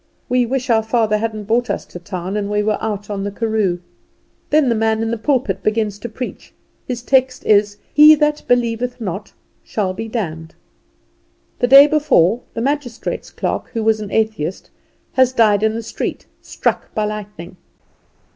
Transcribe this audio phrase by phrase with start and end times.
[0.29, 3.29] We wish our father hadn't brought us to town, and we were out on the
[3.29, 3.81] karoo.
[4.49, 6.55] Then the man in the pulpit begins to preach.
[6.87, 9.33] His text is "He that believeth not
[9.63, 10.55] shall be damned."
[11.59, 14.71] The day before the magistrate's clerk, who was an atheist,
[15.13, 17.57] has died in the street struck by lightning.